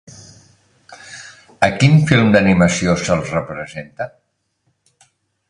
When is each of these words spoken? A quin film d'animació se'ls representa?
A 1.67 1.69
quin 1.83 2.01
film 2.13 2.33
d'animació 2.37 2.97
se'ls 3.03 3.31
representa? 3.37 4.09